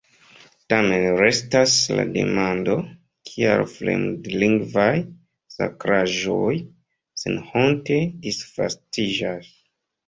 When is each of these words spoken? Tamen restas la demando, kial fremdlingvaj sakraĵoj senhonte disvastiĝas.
Tamen 0.73 1.03
restas 1.19 1.75
la 1.99 2.05
demando, 2.15 2.79
kial 3.33 3.63
fremdlingvaj 3.75 4.89
sakraĵoj 5.59 6.59
senhonte 7.27 8.05
disvastiĝas. 8.29 9.57